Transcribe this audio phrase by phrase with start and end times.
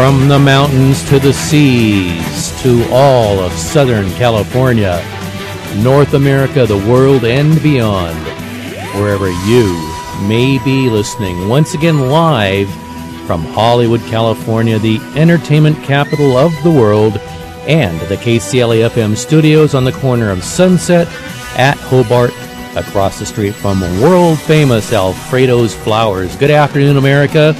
[0.00, 4.98] From the mountains to the seas, to all of Southern California,
[5.76, 8.16] North America, the world, and beyond,
[8.96, 9.66] wherever you
[10.26, 11.50] may be listening.
[11.50, 12.70] Once again, live
[13.26, 17.18] from Hollywood, California, the entertainment capital of the world,
[17.68, 21.08] and the KCLA FM studios on the corner of Sunset
[21.58, 22.32] at Hobart,
[22.74, 26.36] across the street from world famous Alfredo's Flowers.
[26.36, 27.54] Good afternoon, America.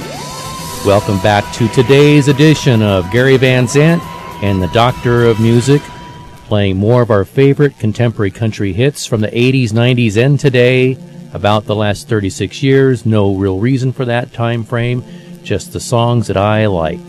[0.85, 4.01] Welcome back to today's edition of Gary Van Zandt
[4.41, 5.79] and the Doctor of Music,
[6.45, 10.97] playing more of our favorite contemporary country hits from the 80s, 90s, and today,
[11.33, 13.05] about the last 36 years.
[13.05, 15.03] No real reason for that time frame,
[15.43, 16.99] just the songs that I like.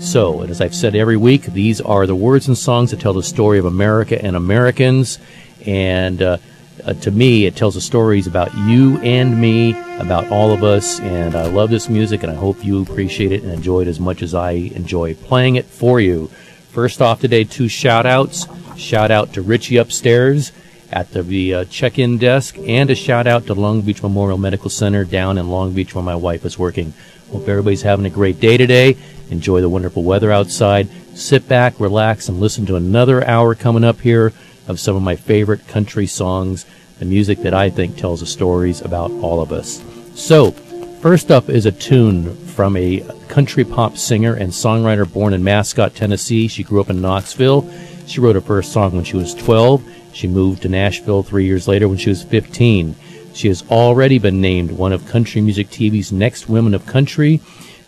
[0.00, 3.22] So, as I've said every week, these are the words and songs that tell the
[3.22, 5.20] story of America and Americans.
[5.64, 6.38] And uh,
[6.84, 11.00] uh, to me, it tells the stories about you and me, about all of us,
[11.00, 13.98] and I love this music, and I hope you appreciate it and enjoy it as
[13.98, 16.28] much as I enjoy playing it for you.
[16.70, 18.46] First off today, two shout outs.
[18.76, 20.52] Shout out to Richie upstairs
[20.92, 25.04] at the, uh, check-in desk, and a shout out to Long Beach Memorial Medical Center
[25.04, 26.92] down in Long Beach where my wife is working.
[27.32, 28.96] Hope everybody's having a great day today.
[29.30, 30.88] Enjoy the wonderful weather outside.
[31.14, 34.32] Sit back, relax, and listen to another hour coming up here
[34.68, 36.66] of some of my favorite country songs,
[36.98, 39.82] the music that I think tells the stories about all of us.
[40.14, 40.52] So,
[41.00, 45.94] first up is a tune from a country pop singer and songwriter born in Mascot,
[45.94, 46.48] Tennessee.
[46.48, 47.70] She grew up in Knoxville.
[48.06, 49.82] She wrote her first song when she was 12.
[50.12, 52.94] She moved to Nashville three years later when she was 15.
[53.34, 57.40] She has already been named one of Country Music TV's Next Women of Country.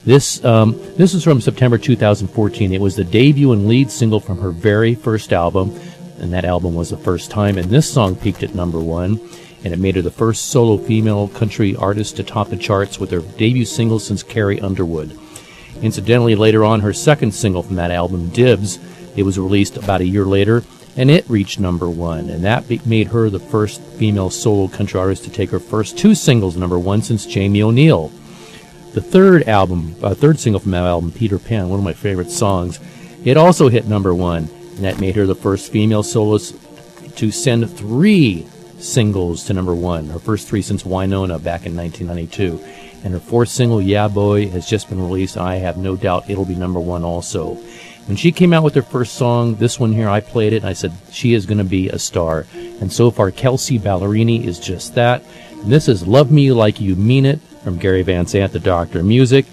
[0.04, 2.72] This um, this is from September 2014.
[2.72, 5.78] It was the debut and lead single from her very first album,
[6.20, 7.58] and that album was the first time.
[7.58, 9.20] And this song peaked at number one,
[9.64, 13.10] and it made her the first solo female country artist to top the charts with
[13.10, 15.18] her debut single since Carrie Underwood.
[15.82, 18.78] Incidentally, later on, her second single from that album, Dibs,
[19.16, 20.62] it was released about a year later,
[20.96, 22.28] and it reached number one.
[22.30, 25.96] And that be- made her the first female solo country artist to take her first
[25.96, 28.10] two singles number one since Jamie O'Neal.
[28.94, 32.30] The third album, uh, third single from that album, Peter Pan, one of my favorite
[32.30, 32.80] songs,
[33.24, 36.54] it also hit number one and that made her the first female soloist
[37.16, 38.46] to send three
[38.78, 42.64] singles to number one, her first three since Wynonna back in 1992.
[43.02, 45.36] And her fourth single, Yeah Boy, has just been released.
[45.36, 47.54] I have no doubt it'll be number one also.
[48.06, 50.66] When she came out with her first song, this one here, I played it and
[50.66, 52.46] I said, she is going to be a star.
[52.54, 55.24] And so far, Kelsea Ballerini is just that.
[55.50, 59.00] And this is Love Me Like You Mean It from Gary Van Zandt, the Doctor
[59.00, 59.44] of Music,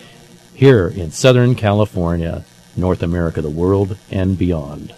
[0.53, 2.45] here in Southern California,
[2.77, 4.93] North America, the world, and beyond.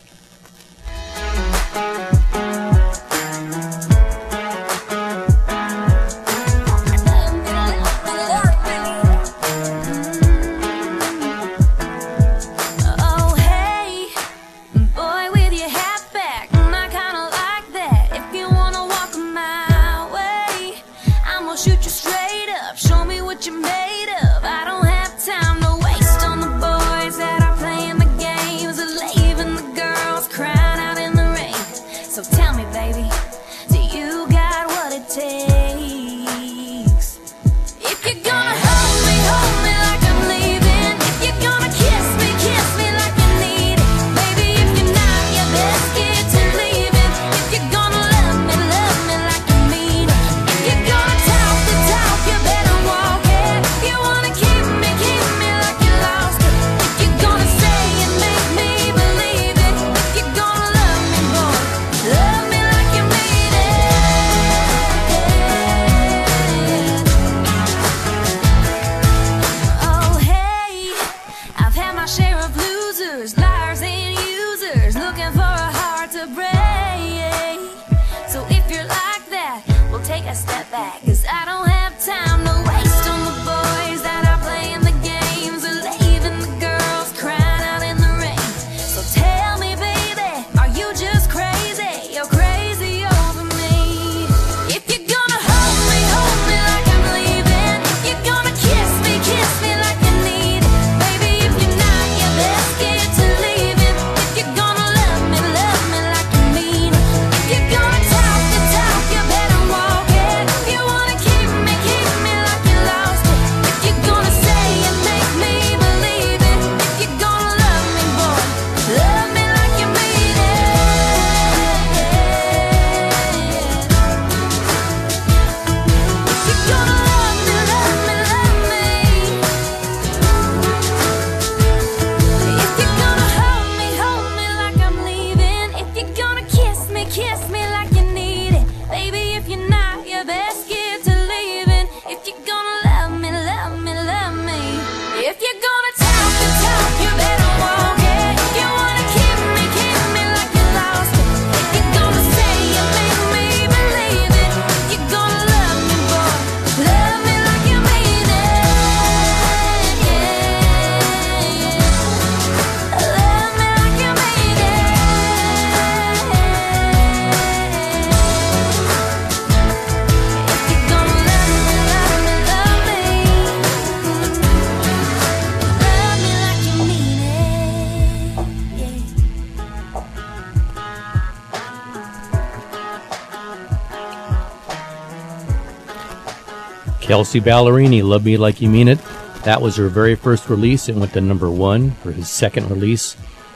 [187.07, 188.99] Kelsea Ballerini, Love Me Like You Mean It.
[189.45, 190.89] That was her very first release.
[190.89, 191.91] It went to number one.
[191.91, 193.15] For his second release,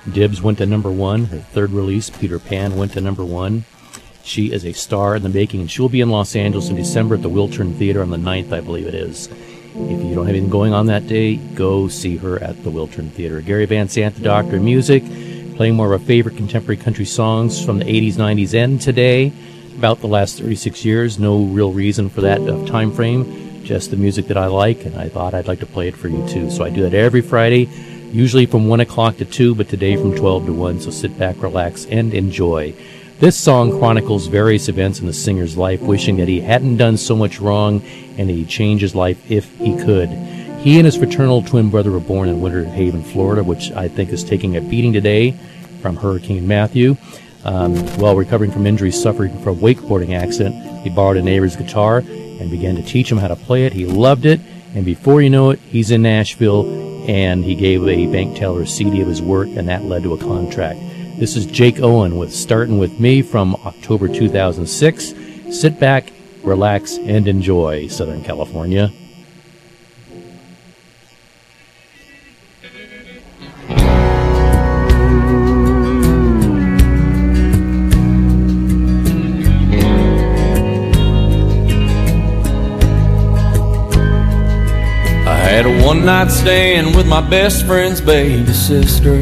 [0.09, 1.25] Dibs went to number one.
[1.25, 3.65] Her third release, Peter Pan, went to number one.
[4.23, 7.15] She is a star in the making, and she'll be in Los Angeles in December
[7.15, 9.27] at the Wiltern Theater on the 9th, I believe it is.
[9.27, 13.11] If you don't have anything going on that day, go see her at the Wiltern
[13.11, 13.41] Theater.
[13.41, 15.03] Gary Van Zandt, the Doctor of Music,
[15.57, 19.33] playing more of our favorite contemporary country songs from the 80s, 90s, and today.
[19.81, 21.17] About the last 36 years.
[21.17, 24.95] No real reason for that uh, time frame just the music that I like, and
[24.95, 26.51] I thought I'd like to play it for you too.
[26.51, 27.67] So I do that every Friday,
[28.11, 30.81] usually from 1 o'clock to 2, but today from 12 to 1.
[30.81, 32.75] So sit back, relax, and enjoy.
[33.17, 37.15] This song chronicles various events in the singer's life, wishing that he hadn't done so
[37.15, 37.81] much wrong
[38.19, 40.09] and he'd change his life if he could.
[40.59, 44.11] He and his fraternal twin brother were born in Winter Haven, Florida, which I think
[44.11, 45.31] is taking a beating today
[45.81, 46.97] from Hurricane Matthew.
[47.43, 51.97] Um, while recovering from injuries suffered from a wakeboarding accident, he borrowed a neighbor's guitar
[51.97, 53.73] and began to teach him how to play it.
[53.73, 54.39] He loved it,
[54.75, 56.65] and before you know it, he's in Nashville,
[57.09, 60.13] and he gave a bank teller a CD of his work, and that led to
[60.13, 60.79] a contract.
[61.17, 65.13] This is Jake Owen with Starting With Me from October 2006.
[65.51, 66.11] Sit back,
[66.43, 68.91] relax, and enjoy Southern California.
[85.61, 89.13] Had a one night stand with my best friend's baby sister.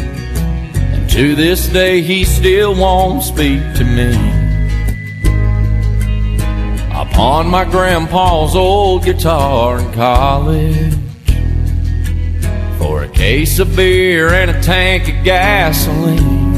[0.00, 4.14] And to this day, he still won't speak to me.
[6.90, 10.94] I pawned my grandpa's old guitar in college
[12.78, 16.48] for a case of beer and a tank of gasoline.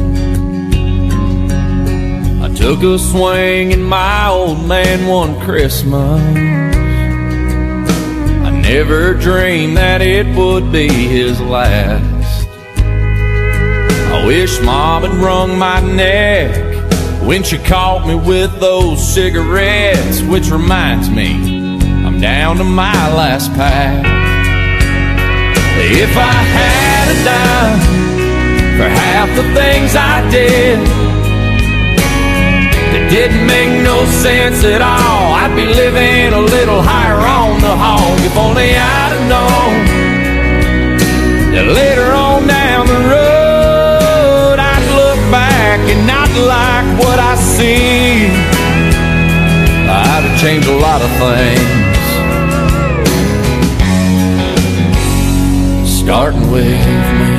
[2.40, 6.79] I took a swing in my old man one Christmas.
[8.62, 12.48] Never dreamed that it would be his last.
[12.78, 16.70] I wish Mom had wrung my neck
[17.22, 21.34] when she caught me with those cigarettes, which reminds me,
[22.04, 24.04] I'm down to my last pack.
[25.82, 27.80] If I had a dime
[28.76, 30.78] for half the things I did,
[32.96, 35.34] it didn't make no sense at all.
[35.34, 37.20] I'd be living a little higher
[37.60, 39.72] the hog if only I'd have known
[41.52, 48.30] that later on down the road I'd look back and not like what I see.
[49.90, 51.68] I'd have changed a lot of things,
[56.00, 57.30] starting with me.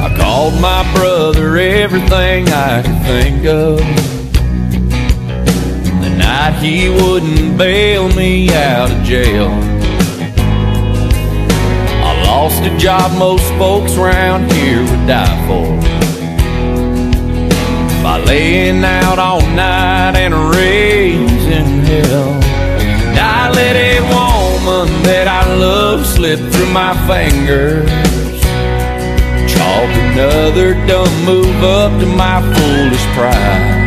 [0.00, 4.05] I called my brother everything I could think of.
[6.46, 9.48] Night he wouldn't bail me out of jail.
[12.08, 15.66] I lost a job most folks around here would die for.
[18.00, 22.34] By laying out all night and raising hell.
[23.10, 27.90] And I let a woman that I love slip through my fingers
[29.52, 33.85] Chalk another dumb move up to my foolish pride.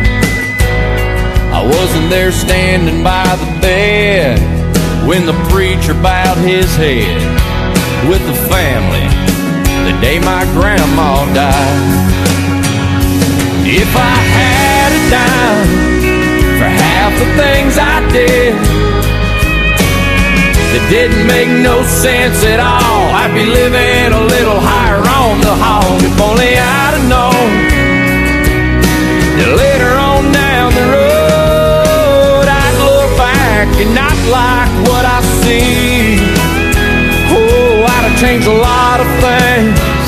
[1.60, 4.40] I wasn't there standing by the bed
[5.06, 7.20] when the preacher bowed his head
[8.08, 9.04] with the family
[9.84, 11.84] the day my grandma died.
[13.68, 15.68] If I had a dime
[16.56, 18.56] for half the things I did
[20.72, 23.12] that didn't make no sense at all.
[23.12, 27.69] I'd be living a little higher on the hog if only I'd have known
[33.64, 36.16] back and not like what I see.
[37.28, 39.99] Oh, I'd have changed a lot of things.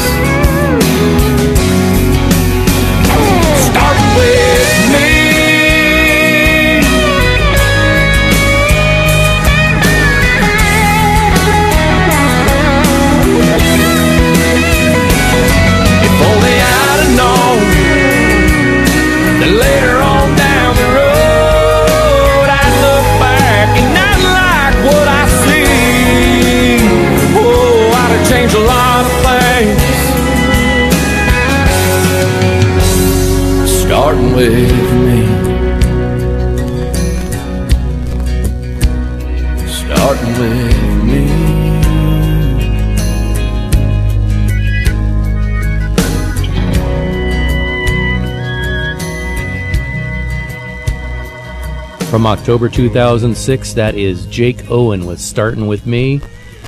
[52.23, 56.21] From October 2006, that is Jake Owen with Startin' With Me.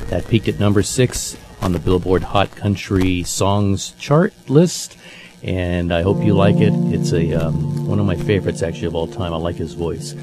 [0.08, 4.96] That peaked at number six on the Billboard Hot Country Songs chart list.
[5.44, 6.72] And I hope you like it.
[6.92, 9.32] It's a um, one of my favorites actually of all time.
[9.32, 10.14] I like his voice.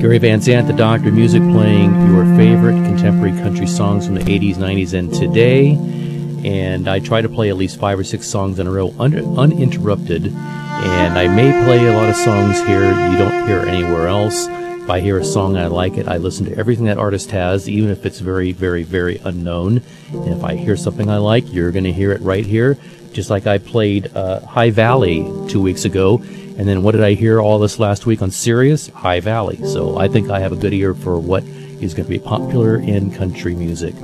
[0.00, 4.56] Gary Van Zandt, the Doctor, music playing your favorite contemporary country songs from the 80s,
[4.56, 5.74] 90s, and today.
[6.44, 9.38] And I try to play at least five or six songs in a row un-
[9.38, 10.34] uninterrupted
[10.84, 14.46] and I may play a lot of songs here you don't hear anywhere else.
[14.48, 17.68] If I hear a song I like it, I listen to everything that artist has,
[17.68, 19.82] even if it's very, very, very unknown.
[20.12, 22.78] And if I hear something I like, you're going to hear it right here.
[23.12, 26.18] Just like I played uh, High Valley two weeks ago.
[26.58, 28.88] And then what did I hear all this last week on Sirius?
[28.88, 29.56] High Valley.
[29.64, 32.76] So I think I have a good ear for what is going to be popular
[32.76, 33.94] in country music.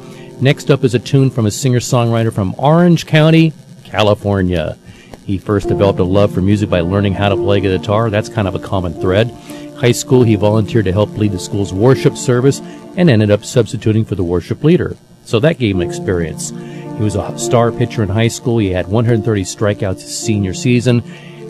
[0.40, 3.52] Next up is a tune from a singer songwriter from Orange County,
[3.84, 4.76] California.
[5.24, 8.10] He first developed a love for music by learning how to play guitar.
[8.10, 9.30] That's kind of a common thread.
[9.78, 12.60] High school, he volunteered to help lead the school's worship service
[12.96, 14.96] and ended up substituting for the worship leader.
[15.24, 16.50] So that gave him experience.
[16.50, 18.58] He was a star pitcher in high school.
[18.58, 21.02] He had 130 strikeouts his senior season.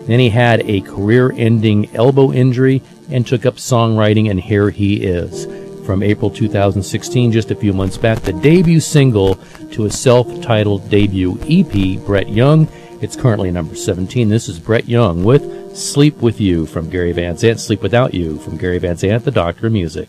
[0.05, 5.03] Then he had a career ending elbow injury and took up songwriting, and here he
[5.03, 5.45] is.
[5.85, 9.35] From April 2016, just a few months back, the debut single
[9.71, 12.67] to a self titled debut EP, Brett Young.
[13.03, 14.29] It's currently number 17.
[14.29, 18.37] This is Brett Young with Sleep With You from Gary Van Zandt, Sleep Without You
[18.37, 20.07] from Gary Van Zandt, the Doctor of Music.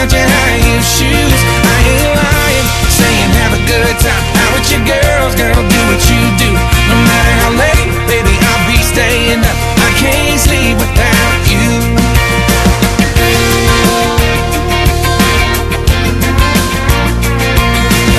[0.00, 1.40] snatching high heel shoes.
[1.60, 5.60] I ain't lying, saying have a good time out with your girls, girl.
[5.60, 6.50] Do what you do,
[6.88, 8.32] no matter how late, baby.
[8.32, 9.56] I'll be staying up.
[9.76, 11.68] I can't sleep without you.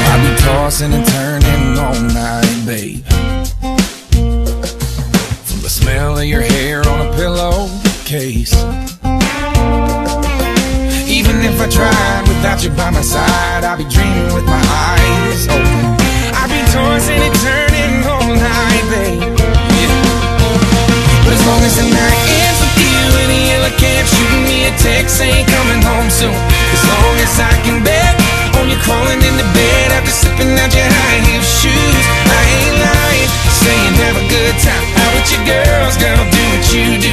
[0.06, 3.04] I be tossing and turning all night, babe.
[5.50, 8.54] From the smell of your hair on a pillowcase
[11.72, 12.28] tried.
[12.28, 15.96] Without you by my side, I'll be dreaming with my eyes open.
[16.36, 19.24] I'll be tossing and turning all night, babe.
[19.24, 19.92] Yeah.
[21.24, 24.68] But as long as the night ends with you in the yellow cab, shooting me
[24.68, 26.36] a text saying coming home soon.
[26.76, 28.20] As long as I can bet
[28.60, 32.06] on you crawling in the bed after slipping out your high heel shoes.
[32.28, 33.32] I ain't lying,
[33.64, 37.11] saying have a good time out with your girls, girl, do what you do.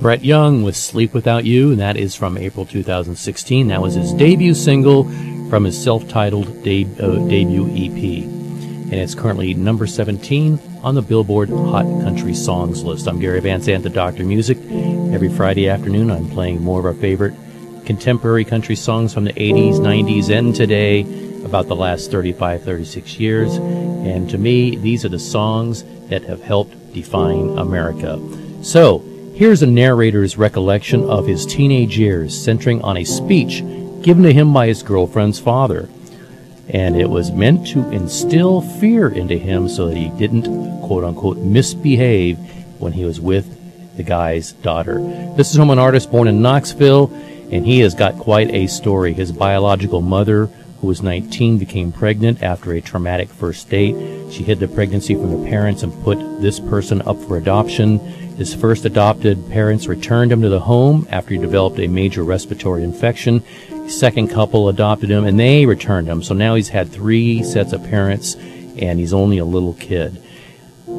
[0.00, 3.68] Brett Young with Sleep Without You, and that is from April 2016.
[3.68, 5.04] That was his debut single
[5.48, 8.24] from his self titled de- uh, debut EP.
[8.24, 13.06] And it's currently number 17 on the Billboard Hot Country Songs list.
[13.06, 14.58] I'm Gary Van Zandt, the Doctor Music.
[15.12, 17.34] Every Friday afternoon, I'm playing more of our favorite
[17.84, 21.04] contemporary country songs from the 80s, 90s, and today
[21.46, 23.56] about the last 35, 36 years.
[23.56, 28.20] And to me, these are the songs that have helped define America.
[28.62, 28.98] So,
[29.34, 33.62] here's a narrator's recollection of his teenage years, centering on a speech
[34.02, 35.88] given to him by his girlfriend's father.
[36.68, 40.44] And it was meant to instill fear into him so that he didn't,
[40.82, 42.38] quote unquote, misbehave
[42.80, 44.98] when he was with the guy's daughter.
[45.36, 47.12] This is from an artist born in Knoxville,
[47.50, 49.12] and he has got quite a story.
[49.12, 53.94] His biological mother, who was 19, became pregnant after a traumatic first date.
[54.32, 57.98] She hid the pregnancy from the parents and put this person up for adoption.
[58.36, 62.84] His first adopted parents returned him to the home after he developed a major respiratory
[62.84, 63.42] infection.
[63.70, 66.22] The second couple adopted him and they returned him.
[66.22, 70.22] So now he's had three sets of parents and he's only a little kid.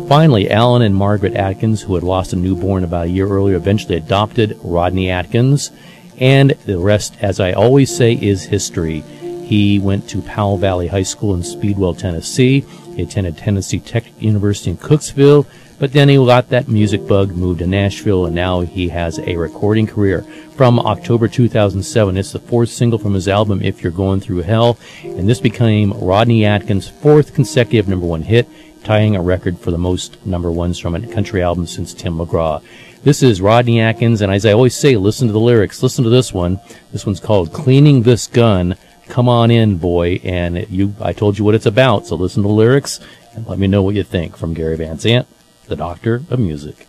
[0.07, 3.95] Finally, Alan and Margaret Atkins, who had lost a newborn about a year earlier, eventually
[3.95, 5.71] adopted Rodney Atkins.
[6.17, 9.03] And the rest, as I always say, is history.
[9.47, 12.65] He went to Powell Valley High School in Speedwell, Tennessee.
[12.97, 15.45] He attended Tennessee Tech University in Cookeville,
[15.79, 19.37] but then he got that music bug, moved to Nashville, and now he has a
[19.37, 20.23] recording career.
[20.57, 24.77] From October 2007, it's the fourth single from his album If You're Going Through Hell,
[25.01, 28.49] and this became Rodney Atkins' fourth consecutive number one hit,
[28.83, 32.61] tying a record for the most number ones from a country album since Tim McGraw.
[33.03, 35.81] This is Rodney Atkins, and as I always say, listen to the lyrics.
[35.81, 36.59] Listen to this one.
[36.91, 38.75] This one's called Cleaning This Gun.
[39.09, 40.21] Come on in, boy.
[40.23, 42.99] And you, I told you what it's about, so listen to the lyrics
[43.33, 44.37] and let me know what you think.
[44.37, 45.27] From Gary Van Zandt,
[45.67, 46.87] the Doctor of Music.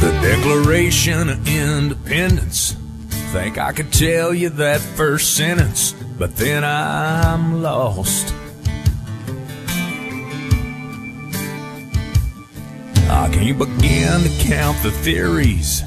[0.00, 2.75] The Declaration of Independence.
[3.36, 8.34] Think I could tell you that first sentence, but then I'm lost.
[13.10, 15.82] I can't begin to count the theories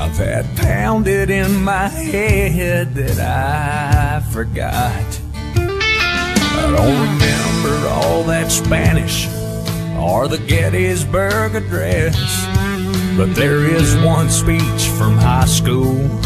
[0.00, 5.20] I've had pounded in my head that I forgot.
[5.54, 9.28] I don't remember all that Spanish
[9.96, 12.46] or the Gettysburg Address.
[13.16, 16.20] But there is one speech from high school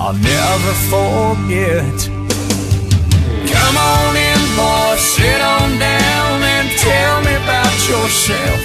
[0.00, 1.98] I'll never forget.
[3.50, 8.60] Come on in, boy, sit on down and tell me about yourself.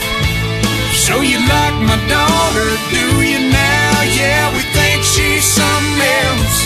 [0.94, 3.94] So you like my daughter, do you now?
[4.14, 6.58] Yeah, we think she's something else.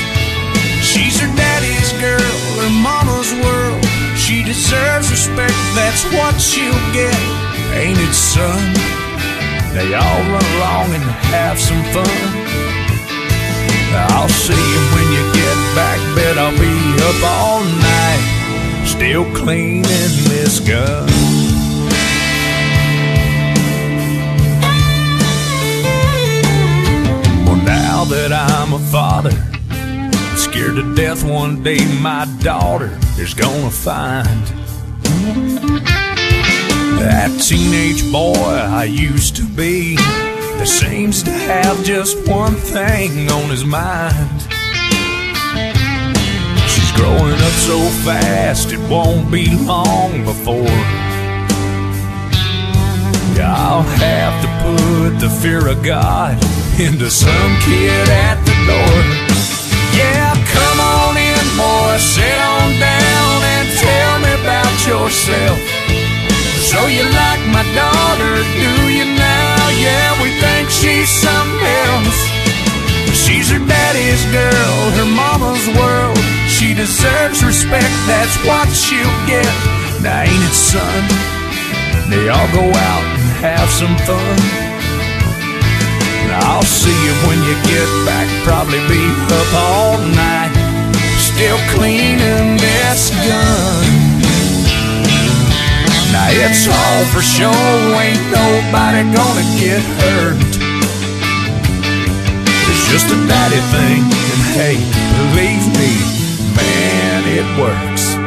[0.84, 3.82] She's her daddy's girl, her mama's world.
[4.19, 7.15] She deserves respect, that's what she'll get.
[7.71, 8.73] Ain't it, son?
[9.73, 12.47] They all run along and have some fun.
[13.97, 16.75] I'll see you when you get back, bet I'll be
[17.10, 21.07] up all night, still cleaning this gun.
[27.45, 29.31] Well, now that I'm a father,
[30.38, 34.45] scared to death one day my daughter is gonna find
[36.99, 39.97] that teenage boy I used to be
[40.67, 44.41] seems to have just one thing on his mind.
[46.69, 51.08] She's growing up so fast, it won't be long before.
[53.39, 56.36] I'll have to put the fear of God
[56.80, 58.99] into some kid at the door.
[59.95, 65.60] Yeah, come on in, boy, sit on down and tell me about yourself.
[66.69, 69.16] So you like my daughter, do you
[69.67, 69.80] now?
[69.80, 72.19] Yeah, we think she's something else.
[73.13, 76.17] She's her daddy's girl, her mama's world.
[76.47, 79.51] She deserves respect, that's what she'll get.
[80.01, 81.03] Now ain't it, son?
[82.10, 84.38] They all go out and have some fun.
[86.27, 90.53] Now I'll see you when you get back, probably be up all night,
[91.19, 93.96] still cleaning this gun.
[96.17, 97.53] Now it's all for show,
[98.01, 100.49] ain't nobody gonna get hurt.
[102.65, 104.82] It's just a daddy thing, and hey,
[105.13, 105.93] believe me,
[106.58, 108.17] man, it works.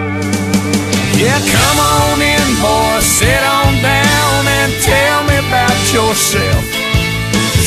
[1.18, 6.62] Yeah, come on in, boy, sit on down and tell me about yourself.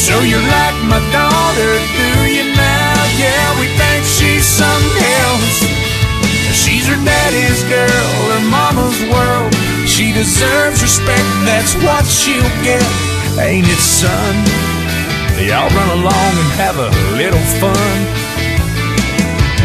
[0.08, 2.96] So you like my daughter, do you now?
[3.20, 5.68] Yeah, we think she's something else.
[6.56, 8.04] She's her daddy's girl.
[8.40, 8.63] She
[10.24, 12.80] deserves respect, that's what she'll get.
[13.44, 14.36] Ain't it, son?
[15.44, 16.88] Y'all run along and have a
[17.20, 17.98] little fun.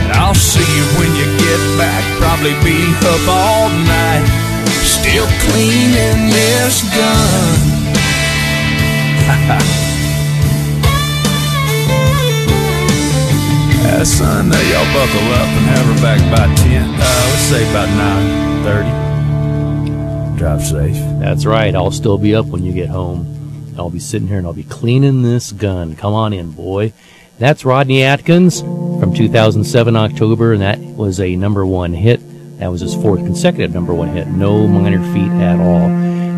[0.02, 2.02] And I'll see you when you get back.
[2.18, 4.26] Probably be up all night,
[4.82, 7.54] still cleaning this gun.
[14.04, 16.82] son, uh, y'all buckle up and have her back by 10.
[16.82, 17.88] Uh, let's say about
[18.64, 19.07] 9.30.
[20.38, 20.94] Drive safe.
[21.18, 21.74] That's right.
[21.74, 23.74] I'll still be up when you get home.
[23.76, 25.96] I'll be sitting here and I'll be cleaning this gun.
[25.96, 26.92] Come on in, boy.
[27.38, 32.20] That's Rodney Atkins from 2007 October, and that was a number one hit.
[32.60, 34.28] That was his fourth consecutive number one hit.
[34.28, 35.88] No minor feat at all.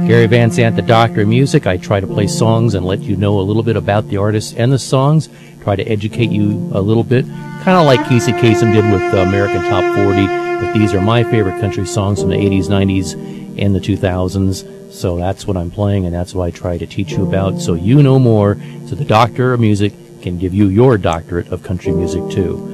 [0.06, 1.66] Gary Van Zandt, the doctor of music.
[1.66, 4.54] I try to play songs and let you know a little bit about the artists
[4.54, 5.28] and the songs.
[5.62, 9.22] Try to educate you a little bit, kind of like Casey Kasem did with the
[9.22, 10.26] American Top 40.
[10.26, 14.92] But these are my favorite country songs from the 80s, 90s, and the 2000s.
[14.92, 17.74] So that's what I'm playing, and that's what I try to teach you about, so
[17.74, 18.56] you know more.
[18.86, 22.66] So the doctor of music can give you your doctorate of country music too.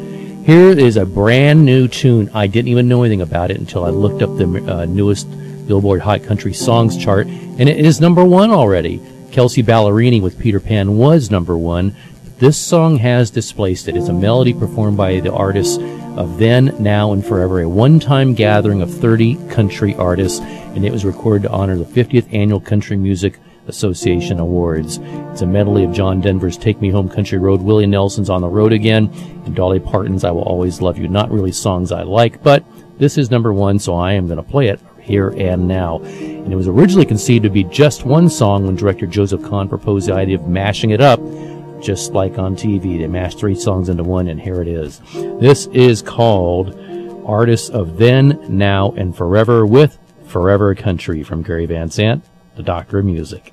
[0.46, 2.30] Here is a brand new tune.
[2.32, 5.28] I didn't even know anything about it until I looked up the uh, newest
[5.66, 9.00] Billboard Hot Country Songs chart, and it is number one already.
[9.32, 11.94] Kelsea Ballerini with Peter Pan was number one.
[12.38, 13.96] This song has displaced it.
[13.96, 15.78] It's a melody performed by the artists
[16.16, 20.92] of Then, Now, and Forever, a one time gathering of 30 country artists, and it
[20.92, 24.98] was recorded to honor the 50th Annual Country Music Association Awards.
[25.02, 28.48] It's a medley of John Denver's Take Me Home Country Road, Willie Nelson's On the
[28.48, 29.10] Road Again,
[29.44, 31.08] and Dolly Parton's I Will Always Love You.
[31.08, 32.64] Not really songs I like, but
[32.98, 35.98] this is number one, so I am going to play it here and now.
[36.00, 40.08] And it was originally conceived to be just one song when director Joseph Kahn proposed
[40.08, 41.20] the idea of mashing it up,
[41.80, 42.98] just like on TV.
[42.98, 45.00] They mashed three songs into one, and here it is.
[45.40, 46.78] This is called
[47.26, 52.98] Artists of Then, Now, and Forever with Forever Country from Gary Van Zandt, the Doctor
[52.98, 53.52] of Music.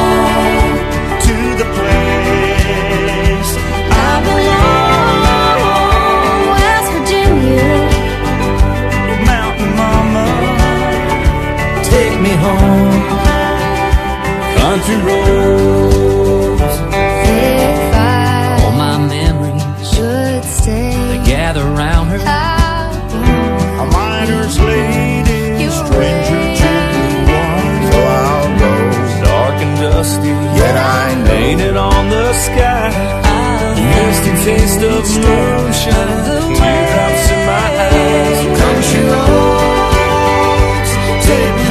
[14.59, 22.19] Country roads, If all my memories should stay, they gather round her.
[22.25, 22.91] I
[23.83, 26.71] A miner's lady, You stranger to
[27.03, 27.79] the water.
[27.91, 28.73] So I'll go
[29.25, 32.89] dark and dusty, yet I know painted on the sky.
[33.91, 36.21] Misty taste of moonshine,
[36.57, 38.39] teardrops in my eyes.
[38.61, 40.91] Country roads,
[41.27, 41.70] take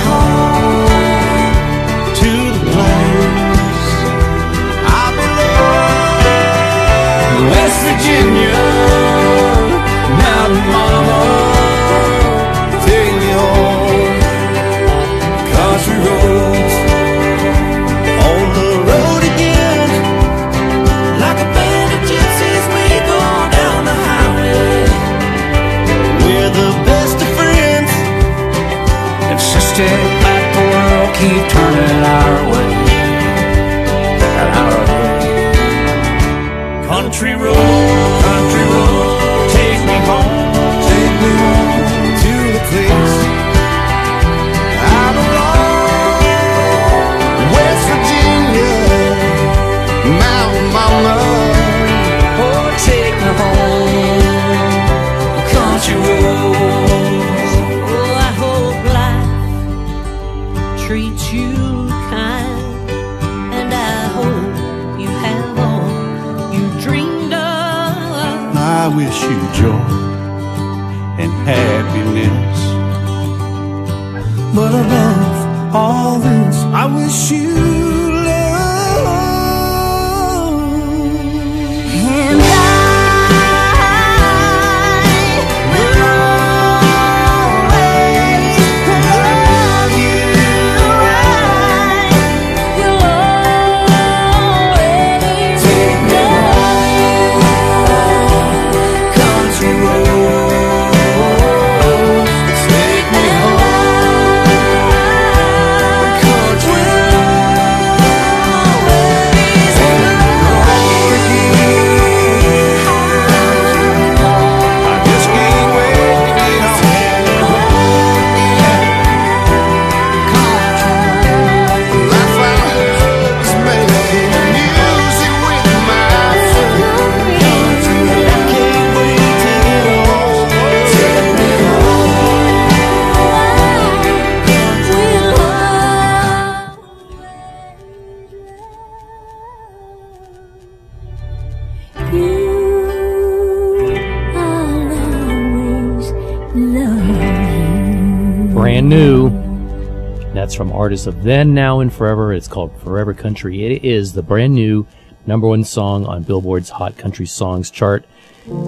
[148.80, 150.32] brand new.
[150.32, 152.32] That's from artists of then, now, and forever.
[152.32, 153.66] It's called Forever Country.
[153.66, 154.86] It is the brand new
[155.26, 158.06] number one song on Billboard's Hot Country Songs chart.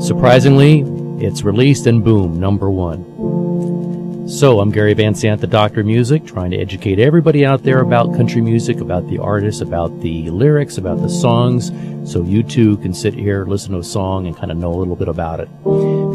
[0.03, 0.81] Surprisingly,
[1.25, 4.29] it's released and boom, number one.
[4.29, 7.81] So, I'm Gary Van Zandt, the Doctor of Music, trying to educate everybody out there
[7.81, 11.72] about country music, about the artists, about the lyrics, about the songs,
[12.05, 14.77] so you too can sit here, listen to a song, and kind of know a
[14.77, 15.48] little bit about it.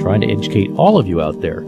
[0.02, 1.66] Trying to educate all of you out there.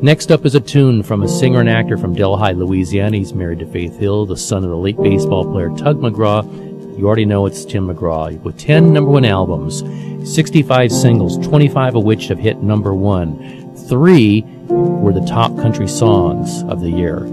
[0.00, 3.16] Next up is a tune from a singer and actor from Delhi, Louisiana.
[3.16, 6.96] He's married to Faith Hill, the son of the late baseball player Tug McGraw.
[6.96, 9.82] You already know it's Tim McGraw with 10 number one albums,
[10.32, 13.74] 65 singles, 25 of which have hit number one.
[13.88, 17.24] Three were the top country songs of the year.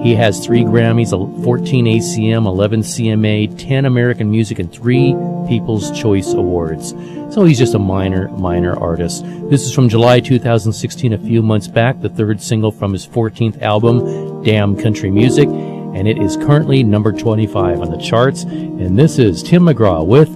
[0.00, 1.10] He has three Grammys,
[1.44, 5.16] 14 ACM, 11 CMA, 10 American Music, and three
[5.48, 6.92] People's Choice Awards.
[7.32, 9.24] So he's just a minor, minor artist.
[9.48, 13.62] This is from July 2016, a few months back, the third single from his 14th
[13.62, 18.42] album, Damn Country Music, and it is currently number 25 on the charts.
[18.42, 20.28] And this is Tim McGraw with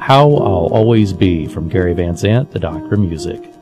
[0.00, 3.55] How I'll Always Be from Gary Van Zandt, the Doctor Music.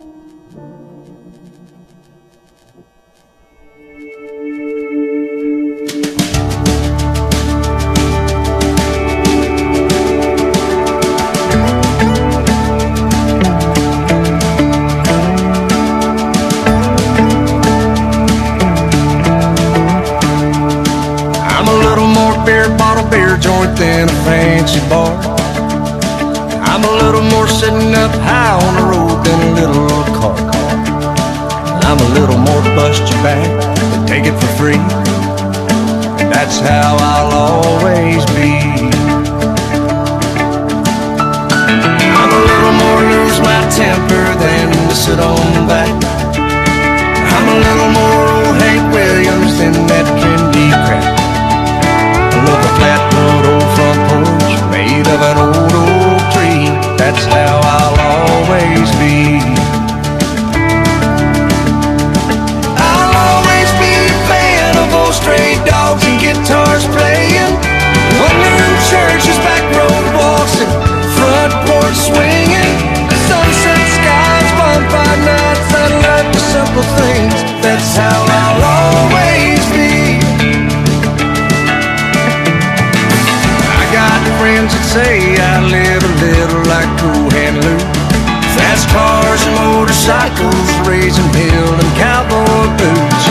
[92.80, 93.24] Boots.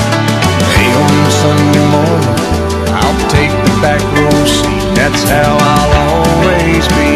[0.73, 2.37] Hey, on Sunday morning,
[2.93, 4.83] I'll take the back row seat.
[4.95, 7.11] That's how I'll always be.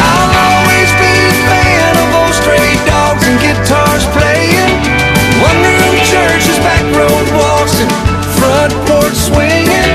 [0.00, 4.74] I'll always be a fan of old stray dogs and guitars playing.
[6.06, 7.90] Churches, back road walks, and
[8.38, 9.90] front porch swinging.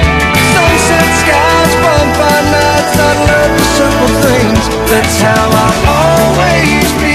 [0.54, 2.95] Sunset skies, bonfire nights.
[3.00, 4.63] I love the simple things.
[4.91, 7.11] That's how I'll always be.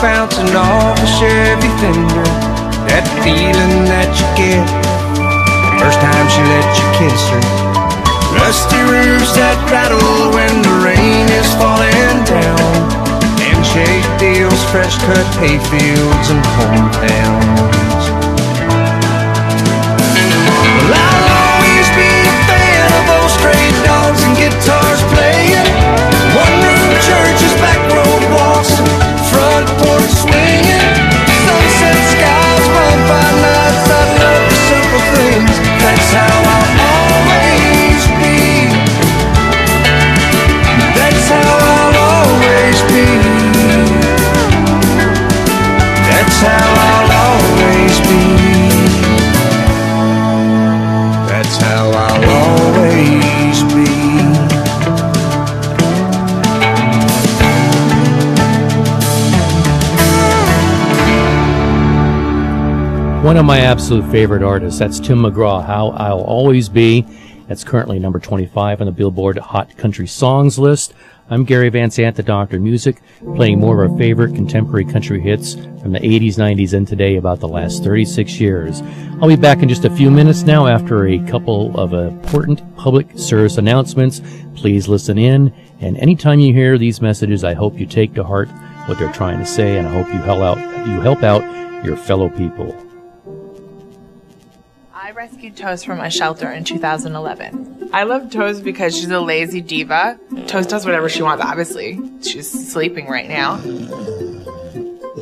[0.00, 2.26] Bouncing off a Chevy Fender.
[2.86, 7.42] That feeling that you get the first time she let you kiss her.
[8.38, 12.72] Rusty roofs that rattle when the rain is falling down.
[13.42, 17.77] Handshake deals, fresh cut hayfields and hometowns.
[35.80, 36.67] That's how I'll
[63.28, 64.78] One of my absolute favorite artists.
[64.78, 65.62] That's Tim McGraw.
[65.62, 67.04] How I'll always be.
[67.46, 70.94] That's currently number 25 on the Billboard Hot Country Songs list.
[71.28, 73.02] I'm Gary Van Zandt, the Doctor Music,
[73.36, 77.40] playing more of our favorite contemporary country hits from the 80s, 90s, and today about
[77.40, 78.80] the last 36 years.
[79.20, 83.10] I'll be back in just a few minutes now after a couple of important public
[83.18, 84.22] service announcements.
[84.54, 88.48] Please listen in, and anytime you hear these messages, I hope you take to heart
[88.86, 91.98] what they're trying to say, and I hope you help out, you help out your
[91.98, 92.87] fellow people.
[95.18, 97.90] Rescued Toast from a shelter in 2011.
[97.92, 100.16] I love Toast because she's a lazy diva.
[100.46, 101.98] Toast does whatever she wants, obviously.
[102.22, 103.56] She's sleeping right now.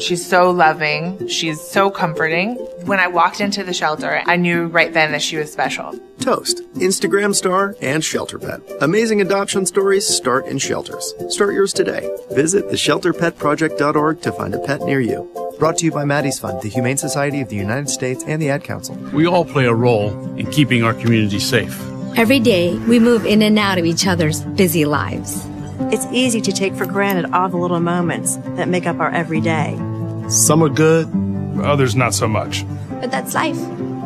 [0.01, 1.29] She's so loving.
[1.29, 2.55] She's so comforting.
[2.85, 5.99] When I walked into the shelter, I knew right then that she was special.
[6.21, 8.61] Toast, Instagram star, and shelter pet.
[8.81, 11.15] Amazing adoption stories start in shelters.
[11.29, 12.09] Start yours today.
[12.33, 15.31] Visit theshelterpetproject.org to find a pet near you.
[15.59, 18.51] Brought to you by Maddie's Fund, the Humane Society of the United States, and the
[18.51, 18.95] Ad Council.
[19.13, 21.81] We all play a role in keeping our community safe.
[22.17, 25.47] Every day, we move in and out of each other's busy lives.
[25.79, 29.77] It's easy to take for granted all the little moments that make up our everyday.
[30.29, 31.07] Some are good,
[31.63, 32.65] others not so much.
[33.01, 33.59] But that's life.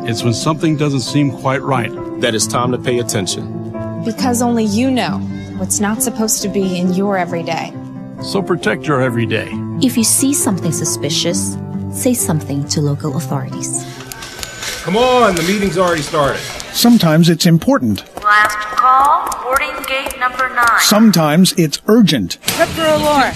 [0.03, 3.71] It's when something doesn't seem quite right that it's time to pay attention.
[4.03, 5.19] Because only you know
[5.57, 7.73] what's not supposed to be in your everyday.
[8.21, 9.49] So protect your everyday.
[9.81, 11.57] If you see something suspicious,
[11.93, 13.83] say something to local authorities.
[14.83, 16.39] Come on, the meeting's already started.
[16.73, 18.03] Sometimes it's important.
[19.51, 20.81] Last call, boarding gate number nine.
[20.81, 22.37] Sometimes it's urgent.
[22.41, 23.33] Prep for alarm.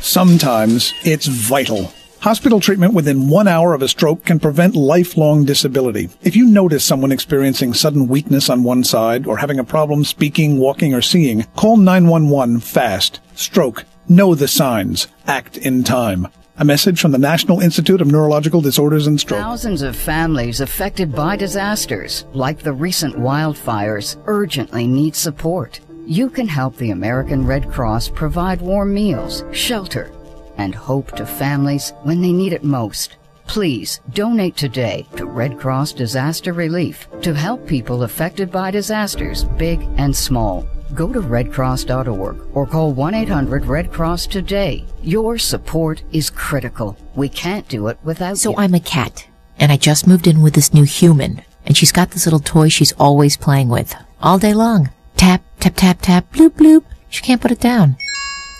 [0.00, 1.92] Sometimes it's vital.
[2.20, 6.10] Hospital treatment within one hour of a stroke can prevent lifelong disability.
[6.22, 10.58] If you notice someone experiencing sudden weakness on one side or having a problem speaking,
[10.58, 13.20] walking, or seeing, call 911 fast.
[13.34, 13.84] Stroke.
[14.08, 15.06] Know the signs.
[15.26, 16.28] Act in time.
[16.60, 19.40] A message from the National Institute of Neurological Disorders and Stroke.
[19.40, 25.80] Thousands of families affected by disasters, like the recent wildfires, urgently need support.
[26.04, 30.12] You can help the American Red Cross provide warm meals, shelter,
[30.58, 33.16] and hope to families when they need it most.
[33.46, 39.80] Please donate today to Red Cross Disaster Relief to help people affected by disasters, big
[39.96, 40.68] and small.
[40.94, 44.84] Go to redcross.org or call 1-800-RED-CROSS today.
[45.02, 46.96] Your support is critical.
[47.14, 48.56] We can't do it without So you.
[48.56, 49.26] So I'm a cat,
[49.58, 52.68] and I just moved in with this new human, and she's got this little toy
[52.68, 54.90] she's always playing with, all day long.
[55.16, 56.84] Tap, tap, tap, tap, bloop, bloop.
[57.08, 57.96] She can't put it down.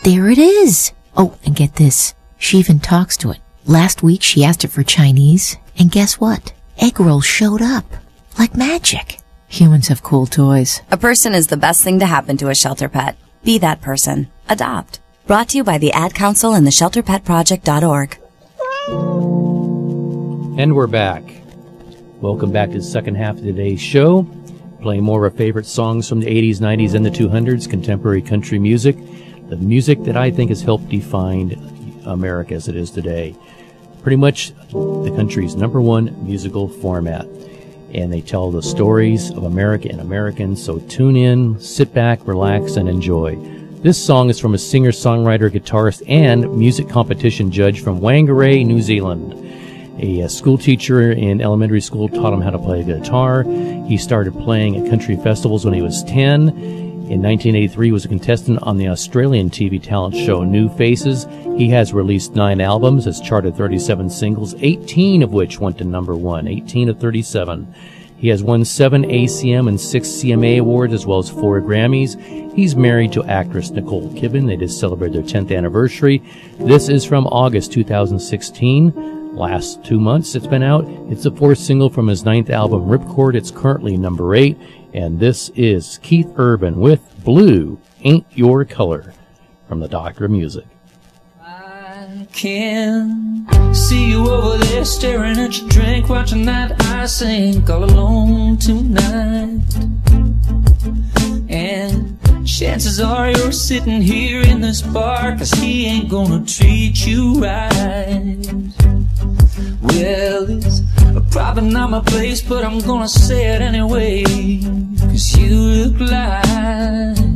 [0.05, 0.93] There it is.
[1.17, 2.15] Oh, and get this.
[2.39, 3.39] She even talks to it.
[3.67, 6.53] Last week she asked it for Chinese, and guess what?
[6.79, 7.85] Egg rolls showed up.
[8.39, 9.19] Like magic.
[9.51, 10.81] Humans have cool toys.
[10.93, 13.17] A person is the best thing to happen to a shelter pet.
[13.43, 14.31] Be that person.
[14.49, 15.01] Adopt.
[15.27, 18.17] Brought to you by the Ad Council and the ShelterPetProject.org.
[20.57, 21.25] And we're back.
[22.21, 24.23] Welcome back to the second half of today's show.
[24.83, 28.61] Playing more of our favorite songs from the 80s, 90s, and the 200s, contemporary country
[28.61, 28.97] music.
[29.49, 33.35] The music that I think has helped define America as it is today.
[34.05, 37.27] Pretty much the country's number one musical format.
[37.93, 42.77] And they tell the stories of America and Americans, so tune in, sit back, relax,
[42.77, 43.37] and enjoy.
[43.83, 48.83] This song is from a singer, songwriter, guitarist, and music competition judge from Whangarei, New
[48.83, 49.35] Zealand.
[50.03, 53.43] A, uh, school teacher in elementary school taught him how to play guitar.
[53.43, 56.90] He started playing at country festivals when he was 10.
[57.11, 61.27] In 1983, he was a contestant on the Australian TV talent show New Faces.
[61.59, 66.15] He has released nine albums, has charted 37 singles, 18 of which went to number
[66.15, 66.47] one.
[66.47, 67.75] 18 of 37.
[68.17, 72.15] He has won seven ACM and six CMA awards, as well as four Grammys.
[72.55, 74.47] He's married to actress Nicole Kidman.
[74.47, 76.23] They just celebrated their 10th anniversary.
[76.61, 80.85] This is from August 2016 last two months it's been out.
[81.11, 83.35] It's the fourth single from his ninth album, Ripcord.
[83.35, 84.59] It's currently number eight,
[84.93, 89.13] and this is Keith Urban with Blue Ain't Your Color
[89.69, 90.67] from the Doctor of Music.
[91.43, 97.85] I can see you over there staring at your drink, watching that I sink all
[97.85, 99.61] alone tonight.
[101.51, 107.43] And chances are you're sitting here in this bar, cause he ain't gonna treat you
[107.43, 108.39] right.
[109.83, 110.83] Well, it's
[111.33, 114.23] probably not my place, but I'm gonna say it anyway.
[115.01, 117.27] Cause you look like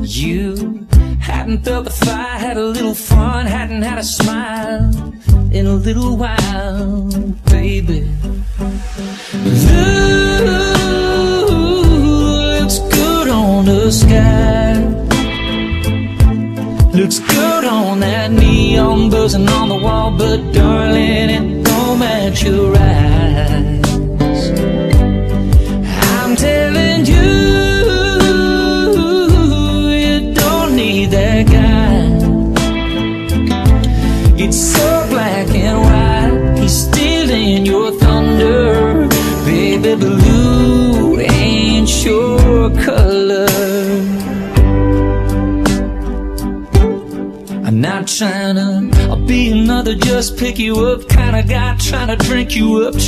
[0.00, 0.86] you
[1.20, 5.12] hadn't felt the fire, had a little fun, hadn't had a smile
[5.52, 7.10] in a little while,
[7.50, 8.08] baby.
[9.44, 11.41] Good
[13.62, 14.74] on the sky.
[16.92, 22.76] Looks good on that neon buzzing on the wall, but darling, it don't match your
[22.76, 23.41] eyes.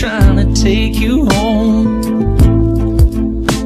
[0.05, 2.03] Trying to take you home.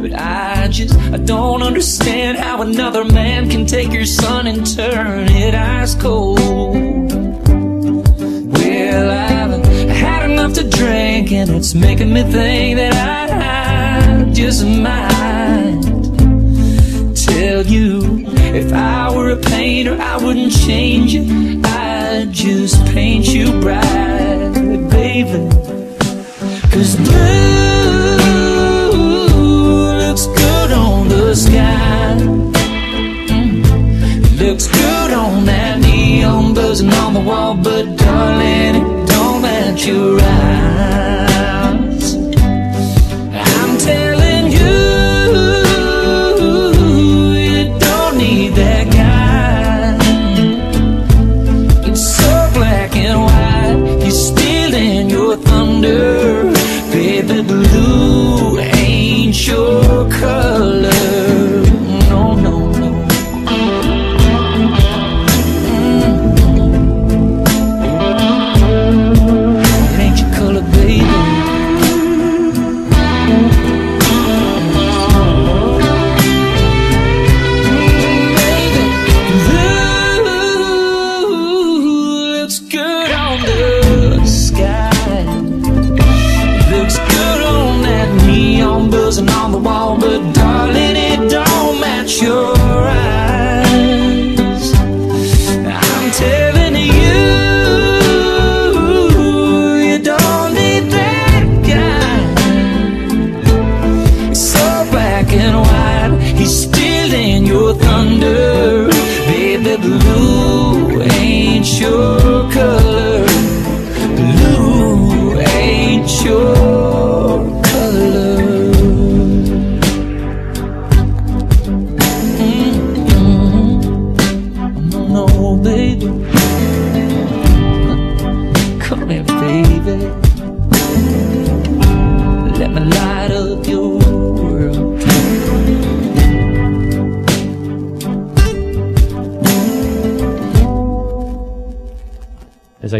[0.01, 5.26] But I just I don't understand how another man can take your son and turn
[5.30, 6.39] it ice cold.
[8.55, 15.82] Well I've had enough to drink and it's making me think that I just might
[17.16, 21.68] tell you if I were a painter I wouldn't change you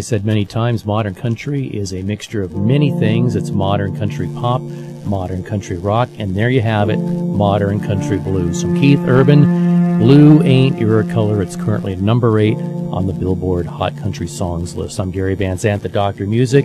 [0.09, 3.37] said many times, modern country is a mixture of many things.
[3.37, 4.63] It's modern country pop,
[5.05, 8.63] modern country rock, and there you have it, modern country blues.
[8.63, 11.43] From Keith Urban, Blue Ain't Your Color.
[11.43, 14.99] It's currently number eight on the Billboard Hot Country Songs list.
[14.99, 16.65] I'm Gary Van Zandt, the Doctor Music.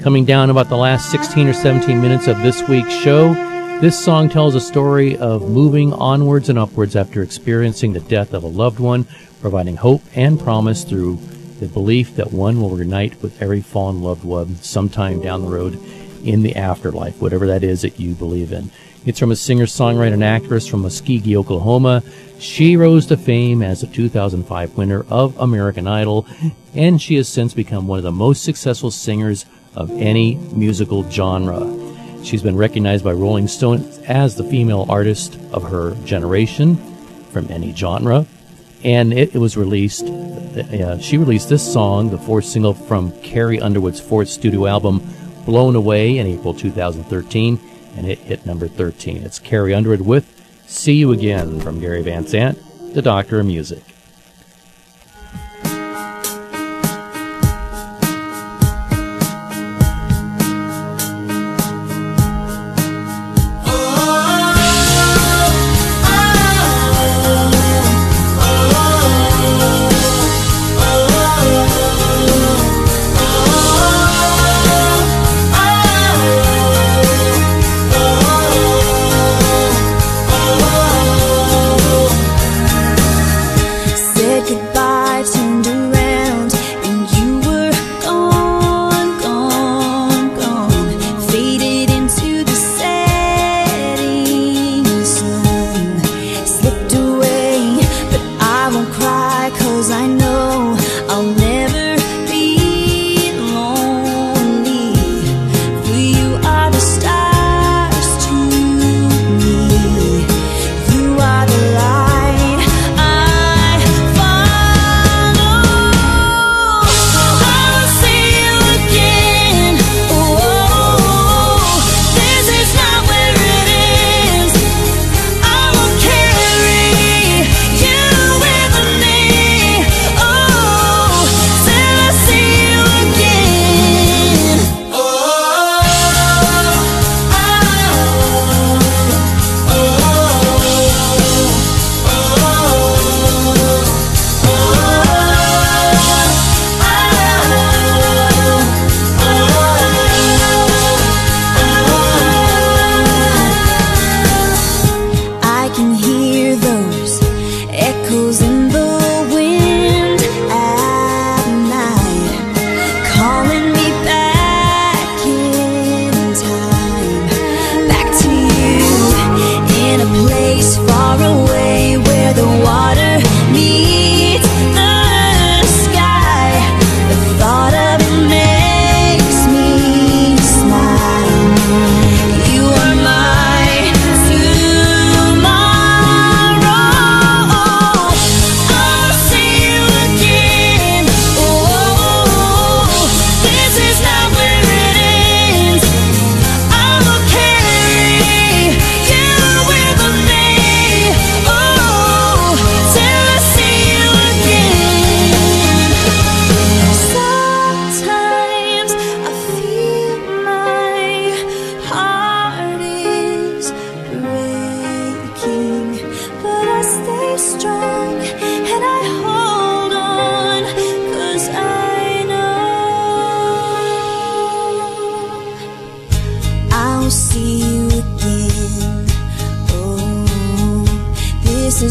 [0.00, 3.34] Coming down about the last 16 or 17 minutes of this week's show,
[3.80, 8.44] this song tells a story of moving onwards and upwards after experiencing the death of
[8.44, 9.04] a loved one,
[9.40, 11.18] providing hope and promise through
[11.60, 15.78] the belief that one will reunite with every fallen loved one sometime down the road
[16.24, 18.70] in the afterlife, whatever that is that you believe in.
[19.06, 22.02] It's from a singer, songwriter, and actress from Muskogee, Oklahoma.
[22.38, 26.26] She rose to fame as a 2005 winner of American Idol,
[26.74, 29.44] and she has since become one of the most successful singers
[29.74, 31.60] of any musical genre.
[32.24, 36.76] She's been recognized by Rolling Stone as the female artist of her generation
[37.30, 38.26] from any genre
[38.84, 40.04] and it, it was released.
[40.04, 45.02] Uh, she released this song, the fourth single from Carrie Underwood's fourth studio album,
[45.46, 47.58] "Blown Away," in April 2013,
[47.96, 49.22] and it hit number 13.
[49.22, 50.26] It's Carrie Underwood with
[50.66, 52.58] "See You Again" from Gary Van Zandt,
[52.94, 53.93] the Doctor of Music.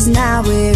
[0.05, 0.72] This is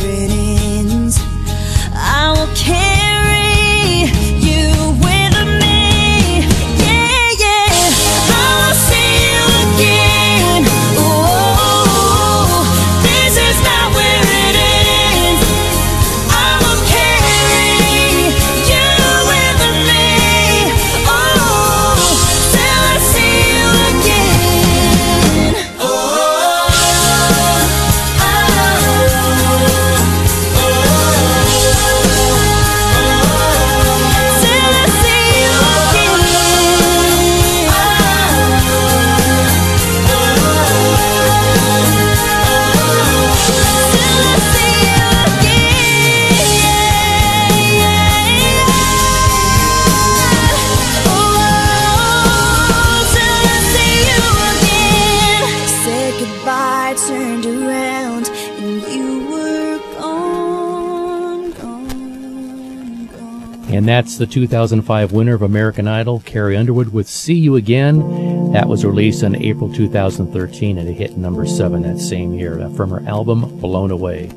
[64.18, 68.52] the 2005 winner of American Idol, Carrie Underwood, with See You Again.
[68.52, 72.70] That was released in April 2013 and it hit number seven that same year uh,
[72.72, 74.32] from her album Blown Away.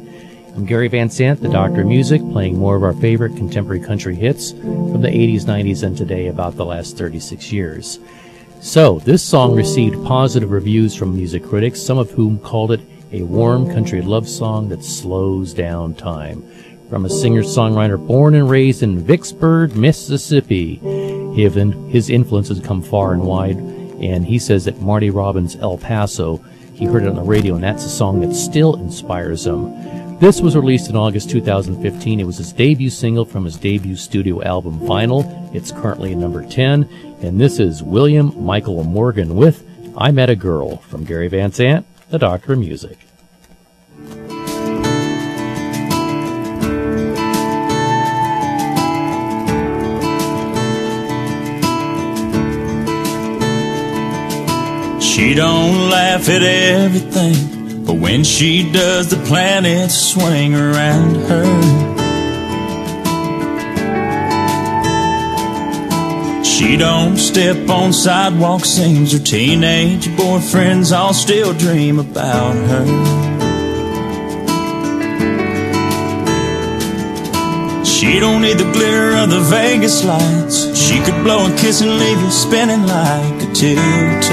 [0.55, 4.15] I'm Gary Van Zandt, the Doctor of Music, playing more of our favorite contemporary country
[4.15, 7.99] hits from the 80s, 90s, and today about the last 36 years.
[8.61, 12.81] So, this song received positive reviews from music critics, some of whom called it
[13.13, 16.45] a warm country love song that slows down time.
[16.91, 20.75] From a singer-songwriter born and raised in Vicksburg, Mississippi.
[21.37, 26.87] His influences come far and wide, and he says that Marty Robbins' El Paso, he
[26.87, 30.19] heard it on the radio, and that's a song that still inspires him.
[30.19, 32.19] This was released in August 2015.
[32.19, 35.55] It was his debut single from his debut studio album Vinyl.
[35.55, 36.89] It's currently number 10,
[37.23, 39.65] and this is William Michael Morgan with
[39.97, 42.99] I Met a Girl from Gary Van Zandt, the Doctor of Music.
[55.21, 61.45] She don't laugh at everything, but when she does, the planets swing around her.
[66.43, 73.30] She don't step on sidewalks, seems her teenage boyfriends all still dream about her.
[78.01, 80.75] She don't need the glitter of the Vegas lights.
[80.75, 84.25] She could blow a kiss and leave you spinning like a tilt-a-whirl.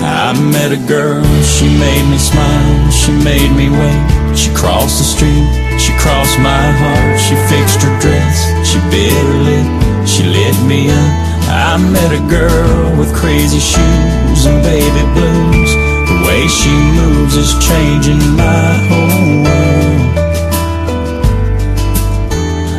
[0.00, 4.34] I met a girl, she made me smile, she made me wait.
[4.34, 5.44] She crossed the street,
[5.78, 10.88] she crossed my heart, she fixed her dress, she bit her lip, she lit me
[10.88, 11.12] up.
[11.52, 15.95] I met a girl with crazy shoes and baby blues.
[16.06, 20.16] The way she moves is changing my whole world.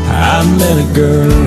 [0.10, 1.46] I met a girl.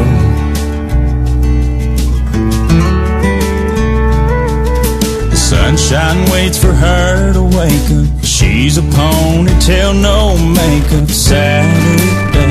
[5.31, 8.25] The sunshine waits for her to wake up.
[8.25, 12.51] She's a ponytail, no makeup Saturday.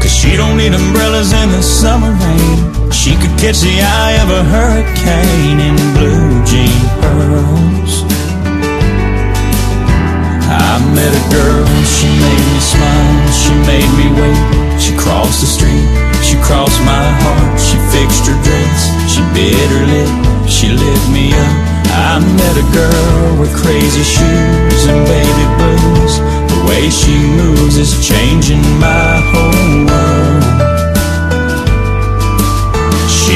[0.00, 2.85] Cause she don't need umbrellas in the summer rain.
[3.06, 8.02] She could catch the eye of a hurricane in blue jean pearls.
[10.50, 14.82] I met a girl, she made me smile, she made me wait.
[14.82, 15.86] She crossed the street,
[16.26, 20.10] she crossed my heart, she fixed her dress, she bit her lip,
[20.50, 21.54] she lit me up.
[22.10, 26.18] I met a girl with crazy shoes and baby blues.
[26.50, 30.85] The way she moves is changing my whole world.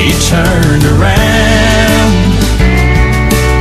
[0.00, 2.12] She turned around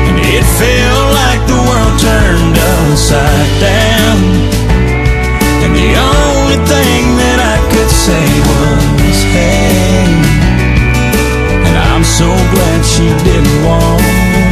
[0.07, 4.17] and it felt like the world turned upside down.
[5.67, 10.07] And the only thing that I could say was, hey.
[11.67, 14.48] And I'm so glad she didn't walk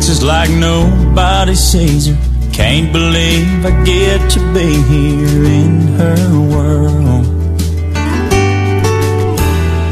[0.00, 2.16] dances like nobody sees her.
[2.54, 7.26] Can't believe I get to be here in her world.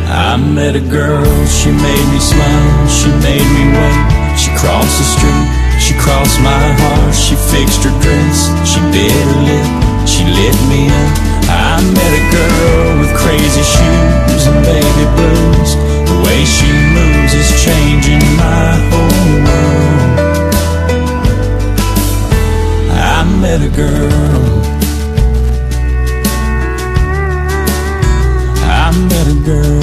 [0.08, 4.00] I met a girl, she made me smile, she made me wait.
[4.40, 5.46] She crossed the street,
[5.78, 9.68] she crossed my heart, she fixed her dress, she bit her lip,
[10.08, 11.12] she lit me up.
[11.52, 15.87] I met a girl with crazy shoes and baby blues.
[22.90, 24.58] I met a girl.
[28.64, 29.78] I met a girl.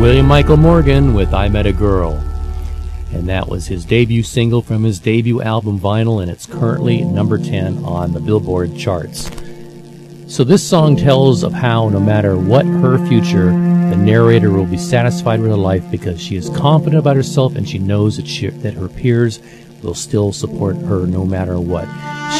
[0.00, 2.22] William Michael Morgan with I Met a Girl.
[3.12, 7.38] And that was his debut single from his debut album Vinyl, and it's currently number
[7.38, 9.30] 10 on the Billboard charts.
[10.34, 14.76] So, this song tells of how, no matter what her future, the narrator will be
[14.76, 18.48] satisfied with her life because she is confident about herself and she knows that, she,
[18.48, 19.38] that her peers
[19.84, 21.84] will still support her no matter what.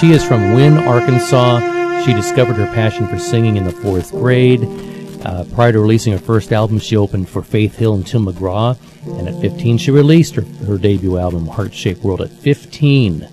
[0.01, 2.03] She is from Wynne, Arkansas.
[2.05, 4.65] She discovered her passion for singing in the fourth grade.
[5.25, 8.77] Uh, prior to releasing her first album, she opened for Faith Hill and Tim McGraw.
[9.21, 13.29] And at 15, she released her, her debut album, Heart Shaped World, at 15.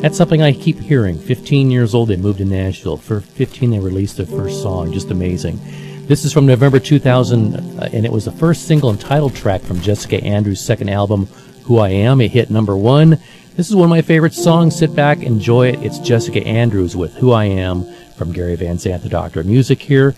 [0.00, 1.18] That's something I keep hearing.
[1.18, 2.96] 15 years old, they moved to Nashville.
[2.96, 4.94] For 15, they released their first song.
[4.94, 5.60] Just amazing.
[6.06, 9.60] This is from November 2000, uh, and it was the first single and title track
[9.60, 11.26] from Jessica Andrews' second album,
[11.64, 12.22] Who I Am.
[12.22, 13.18] It hit number one.
[13.56, 14.74] This is one of my favorite songs.
[14.74, 15.82] Sit back, enjoy it.
[15.82, 17.84] It's Jessica Andrews with Who I Am
[18.16, 20.14] from Gary Van Zandt, the Doctor of Music here.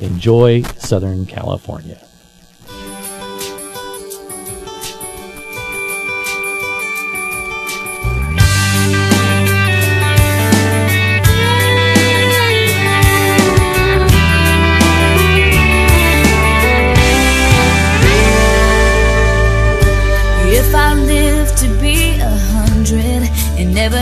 [0.00, 2.05] Enjoy Southern California.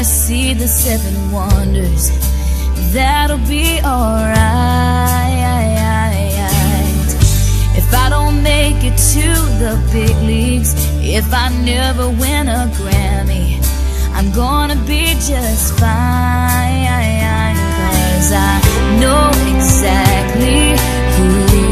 [0.04, 2.10] See the seven wonders,
[2.92, 4.34] that'll be alright.
[7.76, 9.28] If I don't make it to
[9.62, 13.60] the big leagues, if I never win a Grammy,
[14.12, 17.56] I'm gonna be just fine.
[18.14, 18.60] Cause I
[19.00, 20.76] know exactly
[21.16, 21.63] who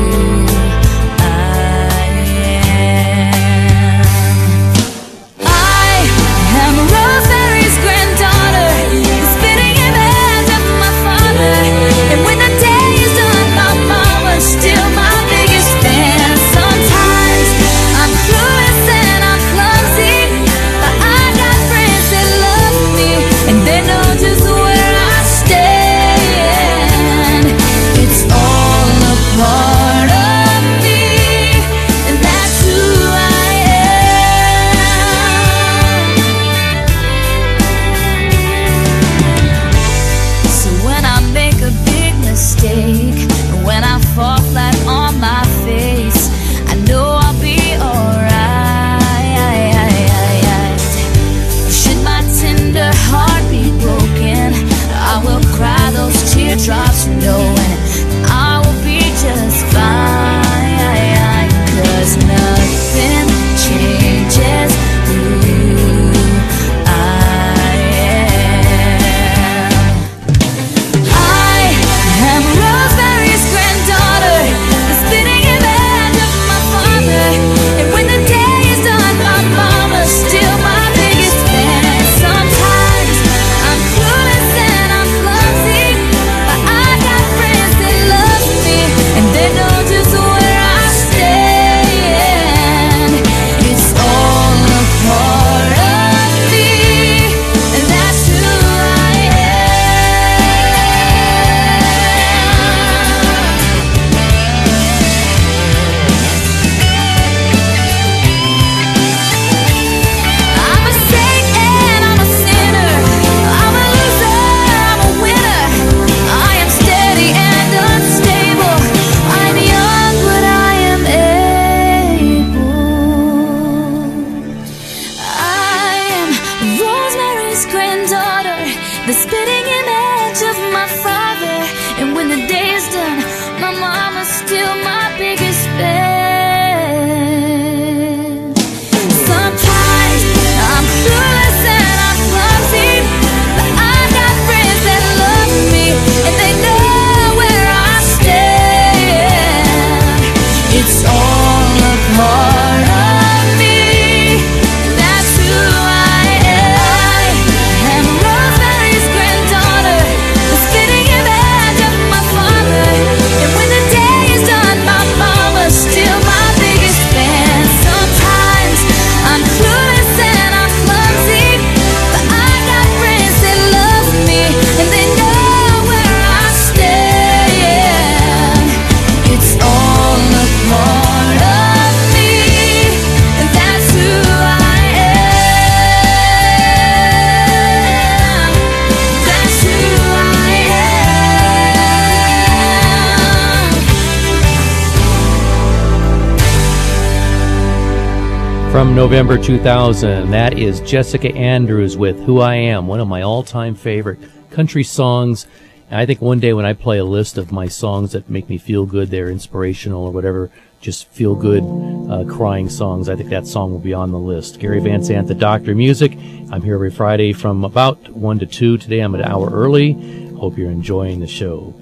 [198.72, 203.42] From November 2000, that is Jessica Andrews with Who I Am, one of my all
[203.42, 204.18] time favorite
[204.50, 205.46] country songs.
[205.90, 208.48] And I think one day when I play a list of my songs that make
[208.48, 210.50] me feel good, they're inspirational or whatever,
[210.80, 211.62] just feel good,
[212.10, 214.58] uh, crying songs, I think that song will be on the list.
[214.58, 216.12] Gary Van Zandt, the Doctor Music.
[216.50, 218.78] I'm here every Friday from about 1 to 2.
[218.78, 219.92] Today I'm an hour early.
[220.32, 221.74] Hope you're enjoying the show.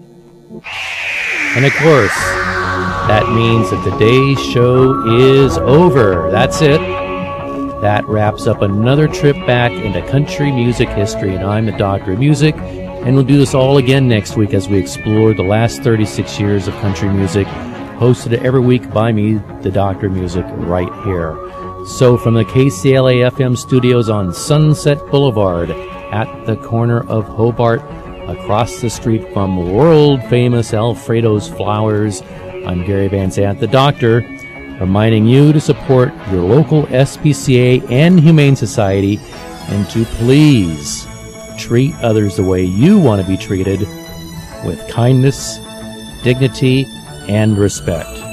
[1.54, 2.59] And of course,
[3.08, 6.30] that means that the today's show is over.
[6.30, 6.80] That's it.
[7.80, 12.18] That wraps up another trip back into country music history, and I'm the Doctor of
[12.18, 12.54] Music.
[12.56, 16.68] And we'll do this all again next week as we explore the last 36 years
[16.68, 17.46] of country music,
[17.96, 21.34] hosted every week by me, the Doctor of Music, right here.
[21.86, 27.80] So from the KCLA FM studios on Sunset Boulevard at the corner of Hobart,
[28.28, 32.22] across the street from world famous Alfredo's Flowers,
[32.66, 34.20] I'm Gary Van Zandt, the Doctor,
[34.80, 39.18] reminding you to support your local SPCA and Humane Society
[39.68, 41.06] and to please
[41.56, 43.80] treat others the way you want to be treated
[44.64, 45.58] with kindness,
[46.22, 46.86] dignity,
[47.28, 48.29] and respect.